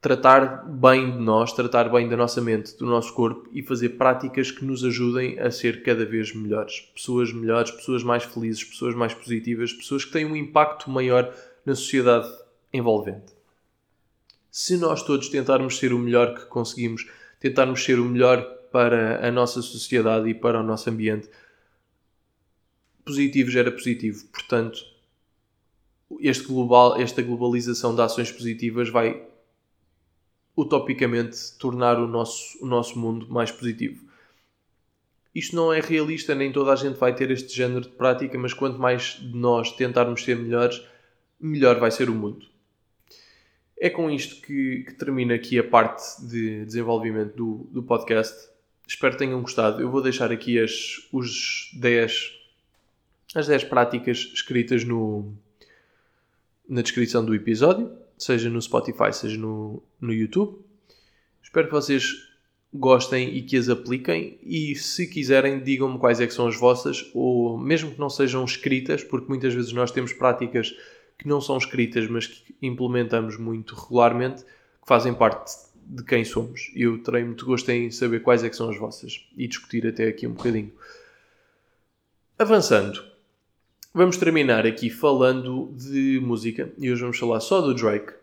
[0.02, 4.50] Tratar bem de nós, tratar bem da nossa mente, do nosso corpo e fazer práticas
[4.50, 6.80] que nos ajudem a ser cada vez melhores.
[6.96, 11.34] Pessoas melhores, pessoas mais felizes, pessoas mais positivas, pessoas que têm um impacto maior
[11.66, 12.32] na sociedade
[12.72, 13.34] envolvente.
[14.50, 17.06] Se nós todos tentarmos ser o melhor que conseguimos,
[17.40, 21.30] tentarmos ser o melhor para a nossa sociedade e para o nosso ambiente,
[23.04, 24.26] positivo gera positivo.
[24.28, 24.80] Portanto,
[26.20, 29.29] este global, esta globalização de ações positivas vai
[30.60, 34.04] utopicamente tornar o nosso, o nosso mundo mais positivo.
[35.34, 38.54] Isto não é realista, nem toda a gente vai ter este género de prática, mas
[38.54, 40.84] quanto mais de nós tentarmos ser melhores,
[41.40, 42.46] melhor vai ser o mundo.
[43.80, 48.50] É com isto que, que termina aqui a parte de desenvolvimento do, do podcast.
[48.86, 49.82] Espero que tenham gostado.
[49.82, 52.34] Eu vou deixar aqui as, os 10,
[53.34, 55.34] as 10 práticas escritas no,
[56.68, 60.60] na descrição do episódio, seja no Spotify, seja no, no YouTube.
[61.42, 62.30] Espero que vocês
[62.74, 67.10] gostem e que as apliquem e se quiserem digam-me quais é que são as vossas
[67.16, 70.76] ou mesmo que não sejam escritas, porque muitas vezes nós temos práticas
[71.18, 76.72] que não são escritas mas que implementamos muito regularmente, que fazem parte de quem somos.
[76.76, 80.08] Eu terei muito gosto em saber quais é que são as vossas e discutir até
[80.08, 80.72] aqui um bocadinho.
[82.38, 83.04] Avançando,
[83.92, 88.14] Vamos terminar aqui falando de música e hoje vamos falar só do Drake.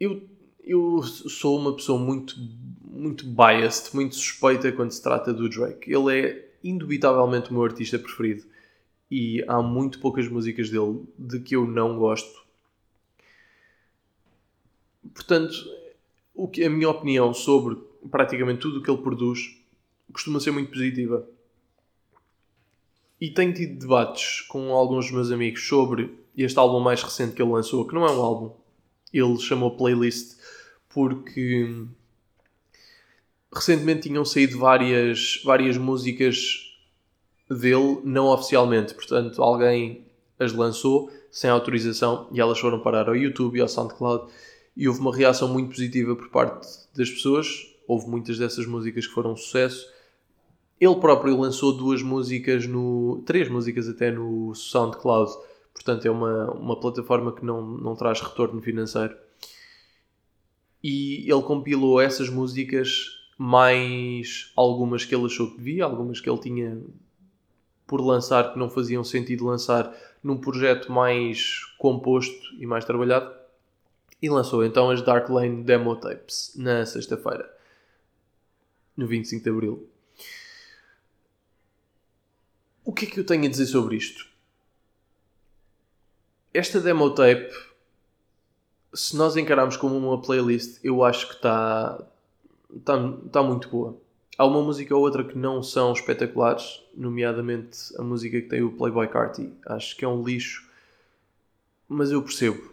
[0.00, 0.26] Eu,
[0.64, 2.34] eu sou uma pessoa muito,
[2.82, 5.92] muito biased, muito suspeita quando se trata do Drake.
[5.92, 8.44] Ele é indubitavelmente o meu artista preferido
[9.10, 12.42] e há muito poucas músicas dele de que eu não gosto.
[15.12, 15.54] Portanto,
[16.34, 17.76] o que, a minha opinião sobre
[18.10, 19.60] praticamente tudo o que ele produz
[20.10, 21.35] costuma ser muito positiva
[23.20, 27.42] e tenho tido debates com alguns dos meus amigos sobre este álbum mais recente que
[27.42, 28.52] ele lançou, que não é um álbum,
[29.12, 30.36] ele chamou Playlist,
[30.88, 31.86] porque
[33.52, 36.74] recentemente tinham saído várias, várias músicas
[37.48, 40.04] dele não oficialmente, portanto alguém
[40.38, 44.30] as lançou sem autorização e elas foram parar ao YouTube e ao SoundCloud
[44.76, 47.66] e houve uma reação muito positiva por parte das pessoas.
[47.88, 49.86] Houve muitas dessas músicas que foram um sucesso
[50.80, 53.22] ele próprio lançou duas músicas no.
[53.24, 55.32] três músicas até no SoundCloud.
[55.72, 59.16] Portanto, é uma, uma plataforma que não, não traz retorno financeiro.
[60.82, 66.38] E ele compilou essas músicas, mais algumas que ele achou que devia, algumas que ele
[66.38, 66.80] tinha
[67.86, 73.32] por lançar que não faziam sentido lançar num projeto mais composto e mais trabalhado.
[74.20, 77.48] E lançou então as Dark Lane Demo Tapes na sexta-feira,
[78.96, 79.88] no 25 de Abril.
[82.86, 84.28] O que é que eu tenho a dizer sobre isto?
[86.54, 87.52] Esta demo tape,
[88.94, 92.00] se nós encararmos como uma playlist, eu acho que está
[92.84, 92.94] tá,
[93.32, 93.98] tá muito boa.
[94.38, 98.70] Há uma música ou outra que não são espetaculares, nomeadamente a música que tem o
[98.70, 99.52] Playboy Carti.
[99.66, 100.64] Acho que é um lixo,
[101.88, 102.72] mas eu percebo.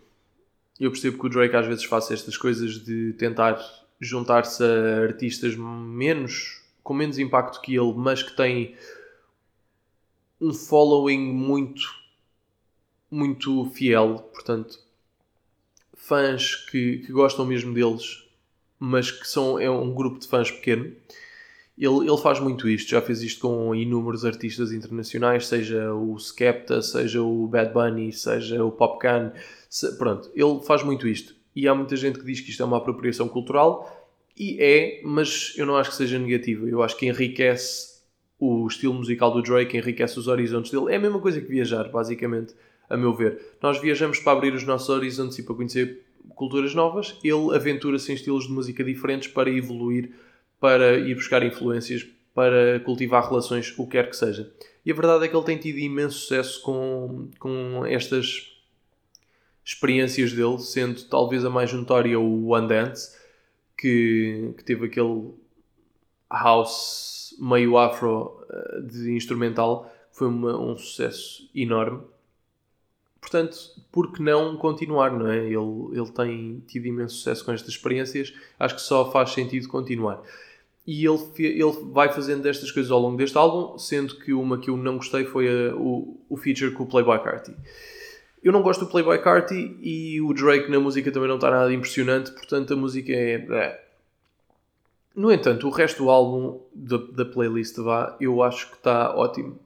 [0.79, 3.59] Eu percebo que o Drake às vezes faça estas coisas de tentar
[3.99, 8.75] juntar-se a artistas menos com menos impacto que ele, mas que têm
[10.43, 12.03] um following muito
[13.09, 14.79] muito fiel, portanto,
[15.93, 18.23] fãs que, que gostam mesmo deles,
[18.79, 20.91] mas que são é um grupo de fãs pequeno.
[21.77, 26.81] Ele, ele faz muito isto, já fez isto com inúmeros artistas internacionais, seja o Skepta,
[26.81, 29.31] seja o Bad Bunny, seja o Popcan,
[29.69, 31.35] se, pronto, ele faz muito isto.
[31.55, 35.53] E há muita gente que diz que isto é uma apropriação cultural, e é, mas
[35.55, 36.67] eu não acho que seja negativo.
[36.67, 37.92] Eu acho que enriquece
[38.43, 40.91] o estilo musical do Drake, enriquece os horizontes dele.
[40.91, 42.53] É a mesma coisa que viajar, basicamente,
[42.89, 43.39] a meu ver.
[43.61, 46.01] Nós viajamos para abrir os nossos horizontes e para conhecer
[46.35, 47.17] culturas novas.
[47.23, 50.11] Ele aventura-se em estilos de música diferentes para evoluir
[50.63, 54.49] para ir buscar influências, para cultivar relações, o que quer que seja.
[54.85, 58.49] E a verdade é que ele tem tido imenso sucesso com, com estas
[59.65, 63.13] experiências dele, sendo talvez a mais notória o One Dance,
[63.77, 65.33] que, que teve aquele
[66.31, 72.01] house meio afro eh, de instrumental, foi uma, um sucesso enorme.
[73.19, 73.57] Portanto,
[73.91, 75.37] por que não continuar, não é?
[75.37, 80.21] Ele, ele tem tido imenso sucesso com estas experiências, acho que só faz sentido continuar
[80.85, 84.69] e ele, ele vai fazendo destas coisas ao longo deste álbum, sendo que uma que
[84.69, 87.55] eu não gostei foi a, o, o feature com o Playboy Carti.
[88.43, 91.73] Eu não gosto do Playboy Carti e o Drake na música também não está nada
[91.73, 93.82] impressionante, portanto a música é.
[95.15, 99.59] No entanto, o resto do álbum da, da playlist vá, eu acho que está ótimo.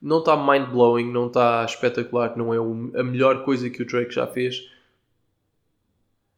[0.00, 4.26] Não está mind-blowing, não está espetacular, não é a melhor coisa que o Drake já
[4.26, 4.66] fez,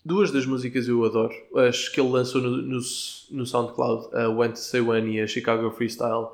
[0.04, 1.32] Duas das músicas eu adoro.
[1.54, 2.80] As que ele lançou no, no,
[3.30, 6.26] no SoundCloud, a When to Say When e a Chicago Freestyle,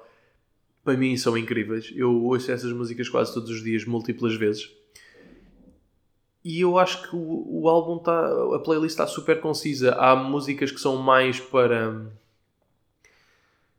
[0.83, 1.93] para mim são incríveis.
[1.95, 4.71] Eu ouço essas músicas quase todos os dias, múltiplas vezes.
[6.48, 8.26] E eu acho que o, o álbum está.
[8.54, 9.92] A playlist está super concisa.
[9.96, 12.06] Há músicas que são mais para.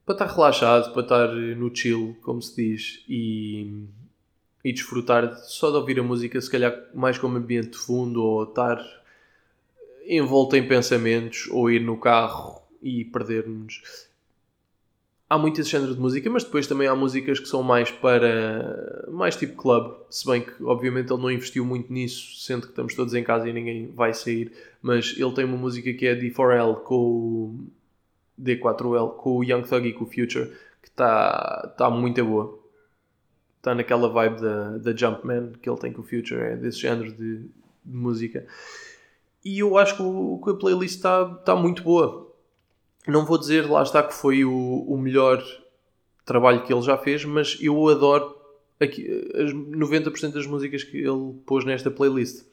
[0.05, 3.86] para estar relaxado, para estar no chill, como se diz, e,
[4.63, 8.43] e desfrutar só de ouvir a música, se calhar mais como ambiente de fundo ou
[8.43, 8.79] estar
[10.05, 13.82] envolto em pensamentos ou ir no carro e perder-nos.
[15.30, 19.06] Há muito esse género de música, mas depois também há músicas que são mais para.
[19.12, 19.94] mais tipo club.
[20.10, 23.48] Se bem que, obviamente, ele não investiu muito nisso, sendo que estamos todos em casa
[23.48, 24.52] e ninguém vai sair.
[24.82, 27.60] Mas ele tem uma música que é D4L com o.
[28.42, 32.58] D4L com o Young Thug e com o Future, que está tá muito boa.
[33.58, 37.12] Está naquela vibe da, da Jumpman que ele tem com o Future, é desse género
[37.12, 38.48] de, de música.
[39.44, 42.29] E eu acho que, o, que a playlist está tá muito boa.
[43.10, 45.43] Não vou dizer, lá está, que foi o, o melhor
[46.26, 48.39] trabalho que ele já fez, mas eu adoro
[48.80, 52.45] aqui, as 90% das músicas que ele pôs nesta playlist.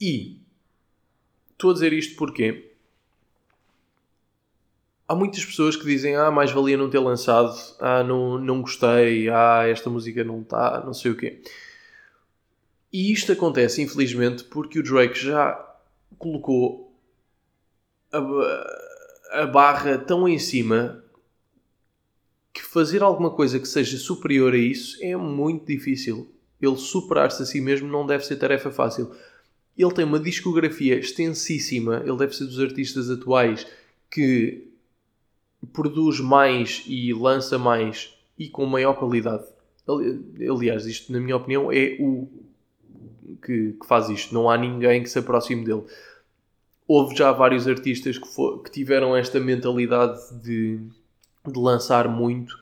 [0.00, 0.38] E
[1.52, 2.70] estou a dizer isto porque
[5.08, 9.28] há muitas pessoas que dizem ah, mais valia não ter lançado, ah, não, não gostei,
[9.30, 11.42] ah, esta música não está, não sei o quê.
[12.92, 15.58] E isto acontece, infelizmente, porque o Drake já
[16.18, 16.94] colocou
[18.12, 18.18] a,
[19.30, 21.02] a barra tão em cima
[22.52, 26.32] que fazer alguma coisa que seja superior a isso é muito difícil.
[26.60, 29.10] Ele superar-se a si mesmo não deve ser tarefa fácil.
[29.76, 33.66] Ele tem uma discografia extensíssima, ele deve ser dos artistas atuais
[34.10, 34.68] que
[35.72, 39.44] produz mais e lança mais e com maior qualidade.
[39.86, 42.28] Aliás, isto, na minha opinião, é o
[43.44, 44.34] que, que, faz isto.
[44.34, 45.84] Não há ninguém que se aproxime dele.
[46.88, 50.78] Houve já vários artistas que, for, que tiveram esta mentalidade de,
[51.46, 52.54] de lançar muito,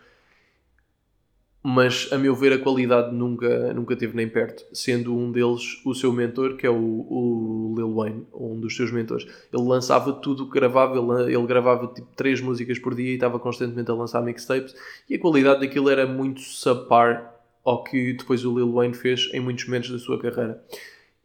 [1.66, 5.94] mas a meu ver a qualidade nunca, nunca teve nem perto, sendo um deles o
[5.94, 9.26] seu mentor, que é o, o Lil Wayne, um dos seus mentores.
[9.50, 13.38] Ele lançava tudo que gravava, ele, ele gravava tipo 3 músicas por dia e estava
[13.38, 14.74] constantemente a lançar mixtapes,
[15.08, 19.40] e a qualidade daquilo era muito subpar ao que depois o Lil Wayne fez em
[19.40, 20.62] muitos momentos da sua carreira.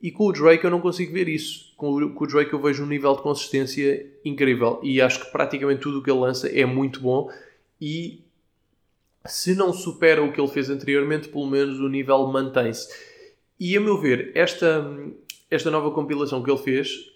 [0.01, 1.73] E com o Drake eu não consigo ver isso.
[1.75, 5.99] Com o, Drake eu vejo um nível de consistência incrível e acho que praticamente tudo
[5.99, 7.29] o que ele lança é muito bom
[7.81, 8.23] e
[9.25, 12.87] se não supera o que ele fez anteriormente, pelo menos o nível mantém-se.
[13.59, 14.89] E a meu ver, esta,
[15.51, 17.09] esta nova compilação que ele fez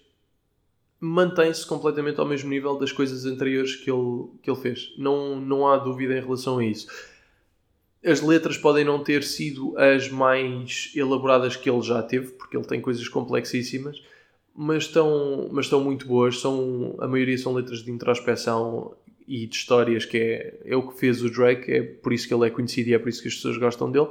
[1.00, 4.94] mantém-se completamente ao mesmo nível das coisas anteriores que ele, que ele fez.
[4.96, 6.86] Não, não há dúvida em relação a isso.
[8.04, 12.66] As letras podem não ter sido as mais elaboradas que ele já teve, porque ele
[12.66, 14.02] tem coisas complexíssimas,
[14.54, 16.38] mas estão, mas estão muito boas.
[16.38, 18.94] São, a maioria são letras de introspeção
[19.26, 22.34] e de histórias, que é, é o que fez o Drake, é por isso que
[22.34, 24.08] ele é conhecido e é por isso que as pessoas gostam dele.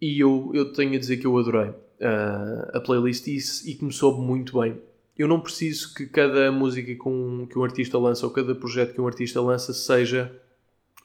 [0.00, 3.38] E eu, eu tenho a dizer que eu adorei uh, a playlist e,
[3.70, 4.80] e que me soube muito bem.
[5.18, 8.94] Eu não preciso que cada música que um, que um artista lança ou cada projeto
[8.94, 10.34] que um artista lança seja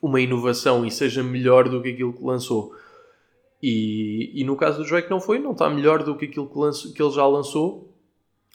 [0.02, 2.76] uma inovação e seja melhor do que aquilo que lançou.
[3.62, 6.58] E, e no caso do Drake não foi, não está melhor do que aquilo que,
[6.58, 7.92] lanço, que ele já lançou.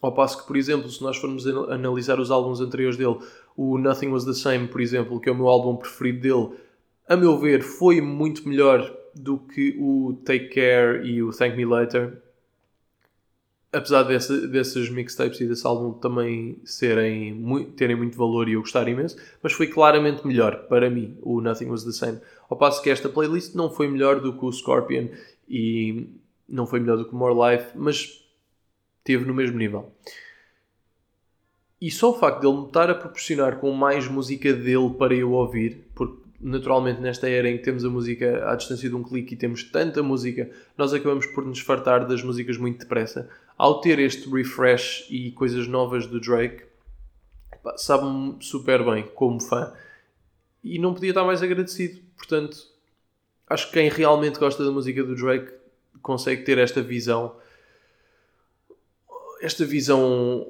[0.01, 3.19] Ao passo que, por exemplo, se nós formos analisar os álbuns anteriores dele,
[3.57, 6.61] o Nothing Was the Same, por exemplo, que é o meu álbum preferido dele,
[7.09, 11.65] a meu ver, foi muito melhor do que o Take Care e o Thank Me
[11.65, 12.23] Later.
[13.73, 18.61] Apesar desse, desses mixtapes e desse álbum também serem, muito, terem muito valor e eu
[18.61, 22.19] gostar imenso, mas foi claramente melhor para mim o Nothing Was the Same.
[22.49, 25.07] Ao passo que esta playlist não foi melhor do que o Scorpion
[25.49, 26.09] e
[26.49, 28.25] não foi melhor do que o More Life, mas
[29.05, 29.93] teve no mesmo nível.
[31.81, 35.15] E só o facto de ele me estar a proporcionar com mais música dele para
[35.15, 39.03] eu ouvir, porque naturalmente nesta era em que temos a música à distância de um
[39.03, 43.31] clique e temos tanta música, nós acabamos por nos fartar das músicas muito depressa.
[43.61, 46.65] Ao ter este refresh e coisas novas do Drake,
[47.77, 49.71] sabe-me super bem como fã
[50.65, 52.01] e não podia estar mais agradecido.
[52.17, 52.57] Portanto,
[53.47, 55.53] acho que quem realmente gosta da música do Drake
[56.01, 57.37] consegue ter esta visão,
[59.43, 60.47] esta visão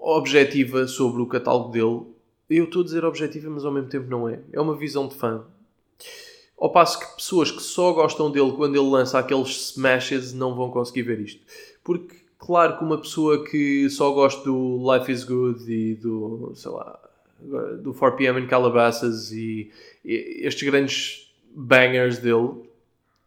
[0.00, 2.02] objetiva sobre o catálogo dele.
[2.50, 4.40] Eu estou a dizer objetiva, mas ao mesmo tempo não é.
[4.52, 5.44] É uma visão de fã.
[6.58, 10.72] Ao passo que pessoas que só gostam dele quando ele lança aqueles smashes não vão
[10.72, 11.40] conseguir ver isto.
[11.84, 16.70] Porque, claro que uma pessoa que só gosta do Life is Good e do, sei
[16.70, 16.98] lá,
[17.82, 19.70] do 4pm in Calabasas e,
[20.04, 22.68] e estes grandes bangers dele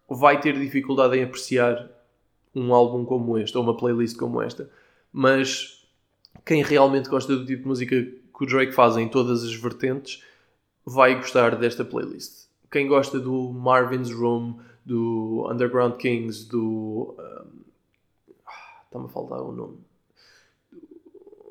[0.09, 1.89] vai ter dificuldade em apreciar
[2.53, 4.70] um álbum como este ou uma playlist como esta.
[5.11, 5.86] Mas
[6.45, 10.24] quem realmente gosta do tipo de música que o Drake faz em todas as vertentes
[10.86, 12.47] vai gostar desta playlist.
[12.72, 17.15] Quem gosta do Marvin's Room, do Underground Kings, do.
[17.18, 17.66] Um,
[18.88, 19.77] Está-me a faltar o um nome.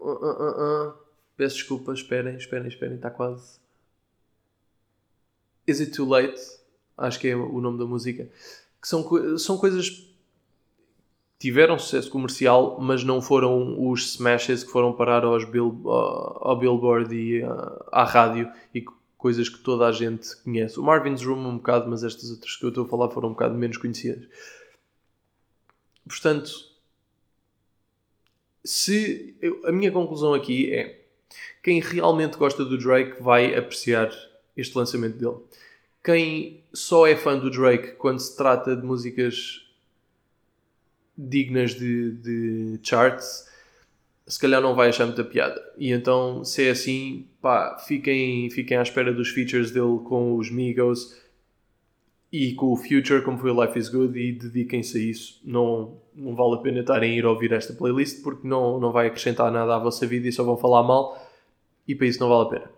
[0.01, 0.95] Uh, uh, uh,
[1.37, 3.59] Peço desculpa, esperem, esperem, esperem, está quase.
[5.67, 6.41] Is It Too Late?
[6.97, 8.29] Acho que é o nome da música.
[8.81, 9.05] Que são,
[9.39, 10.07] são coisas
[11.39, 17.15] tiveram sucesso comercial, mas não foram os smashes que foram parar aos bill, ao Billboard
[17.15, 17.43] e
[17.93, 18.83] à rádio e
[19.19, 20.81] coisas que toda a gente conhece.
[20.81, 23.33] O Marvin's Room um bocado, mas estas outras que eu estou a falar foram um
[23.33, 24.27] bocado menos conhecidas.
[26.09, 26.51] Portanto,
[28.67, 31.01] se eu, a minha conclusão aqui é
[31.63, 34.11] quem realmente gosta do Drake vai apreciar
[34.57, 35.37] este lançamento dele.
[36.05, 39.67] Quem só é fã do Drake quando se trata de músicas
[41.17, 43.49] dignas de, de charts,
[44.27, 45.61] se calhar não vai achar muita piada.
[45.79, 50.51] E então, se é assim, pá, fiquem, fiquem à espera dos features dele com os
[50.51, 51.17] Migos
[52.37, 55.41] e com o Future, como foi o Life is Good, e dediquem-se a isso.
[55.45, 59.07] Não, não vale a pena estarem a ir ouvir esta playlist porque não, não vai
[59.07, 61.19] acrescentar nada à vossa vida e só vão falar mal,
[61.89, 62.71] e para isso não vale a pena.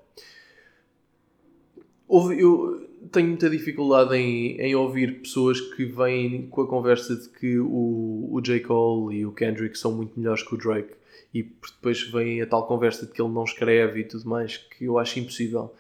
[2.39, 7.59] Eu, tenho muita dificuldade em, em ouvir pessoas que vêm com a conversa de que
[7.59, 8.61] o, o J.
[8.61, 10.95] Cole e o Kendrick são muito melhores que o Drake
[11.33, 14.85] e depois vem a tal conversa de que ele não escreve e tudo mais que
[14.85, 15.75] eu acho impossível.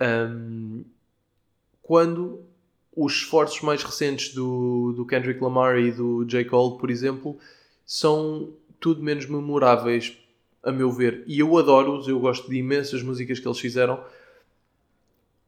[0.00, 0.84] Um,
[1.82, 2.44] quando
[2.96, 6.46] os esforços mais recentes do, do Kendrick Lamar e do J.
[6.46, 7.38] Cole, por exemplo,
[7.84, 10.16] são tudo menos memoráveis,
[10.62, 11.22] a meu ver.
[11.26, 14.02] E eu adoro-os, eu gosto de imensas músicas que eles fizeram,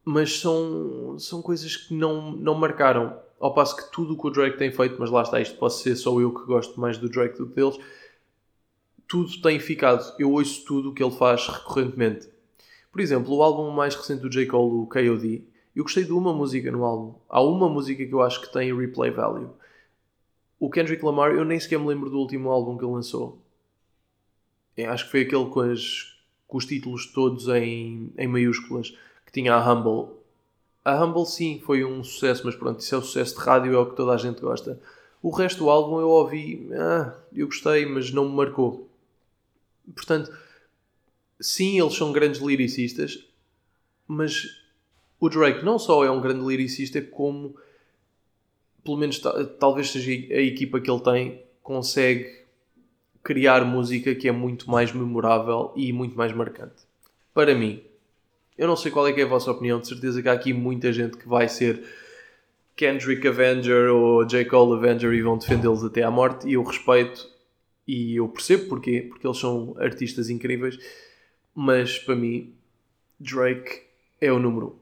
[0.05, 3.19] mas são, são coisas que não, não marcaram.
[3.39, 5.73] Ao passo que tudo o que o Drake tem feito, mas lá está, isto pode
[5.73, 7.79] ser só eu que gosto mais do Drake do que deles,
[9.07, 10.13] tudo tem ficado.
[10.19, 12.29] Eu ouço tudo o que ele faz recorrentemente.
[12.91, 14.45] Por exemplo, o álbum mais recente do J.
[14.45, 17.15] Cole, o K.O.D., eu gostei de uma música no álbum.
[17.29, 19.49] Há uma música que eu acho que tem replay value.
[20.59, 23.39] O Kendrick Lamar, eu nem sequer me lembro do último álbum que ele lançou.
[24.75, 26.17] Eu é, acho que foi aquele com, as,
[26.47, 30.15] com os títulos todos em, em maiúsculas que tinha a Humble.
[30.83, 33.77] A Humble sim foi um sucesso, mas pronto, isso é o sucesso de rádio, é
[33.77, 34.81] o que toda a gente gosta.
[35.21, 38.89] O resto do álbum eu ouvi, ah, eu gostei, mas não me marcou.
[39.93, 40.31] Portanto,
[41.39, 43.25] sim, eles são grandes liricistas,
[44.07, 44.45] mas
[45.19, 47.55] o Drake não só é um grande lyricista, como
[48.83, 49.21] pelo menos
[49.59, 52.39] talvez seja a equipa que ele tem, consegue
[53.23, 56.83] criar música que é muito mais memorável e muito mais marcante.
[57.33, 57.83] Para mim,
[58.57, 60.91] eu não sei qual é, é a vossa opinião, de certeza que há aqui muita
[60.91, 61.83] gente que vai ser
[62.75, 64.45] Kendrick Avenger ou J.
[64.45, 67.29] Cole Avenger e vão defendê-los até à morte e eu respeito
[67.85, 70.79] e eu percebo porquê, porque eles são artistas incríveis,
[71.53, 72.53] mas para mim
[73.19, 73.81] Drake
[74.21, 74.78] é o número 1.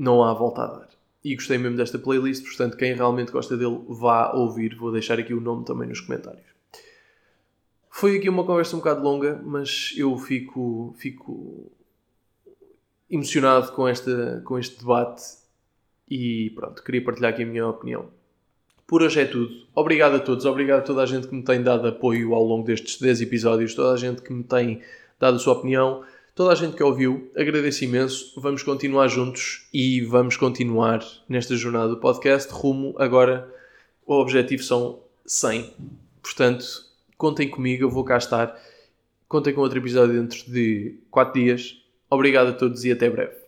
[0.00, 0.88] Não há volta a dar.
[1.22, 4.74] E gostei mesmo desta playlist, portanto, quem realmente gosta dele, vá ouvir.
[4.74, 6.46] Vou deixar aqui o nome também nos comentários.
[7.90, 11.70] Foi aqui uma conversa um bocado longa, mas eu fico, fico
[13.10, 15.22] emocionado com, esta, com este debate
[16.08, 18.08] e pronto, queria partilhar aqui a minha opinião.
[18.86, 19.66] Por hoje é tudo.
[19.74, 22.64] Obrigado a todos, obrigado a toda a gente que me tem dado apoio ao longo
[22.64, 24.80] destes 10 episódios, toda a gente que me tem
[25.18, 26.02] dado a sua opinião,
[26.40, 27.30] toda a gente que ouviu.
[27.36, 28.32] Agradeço imenso.
[28.40, 32.50] Vamos continuar juntos e vamos continuar nesta jornada do podcast.
[32.50, 33.46] Rumo agora,
[34.06, 35.70] o objetivo são 100.
[36.22, 36.64] Portanto,
[37.18, 38.58] contem comigo, eu vou cá estar.
[39.28, 41.76] Contem com outro episódio dentro de 4 dias.
[42.08, 43.39] Obrigado a todos e até breve.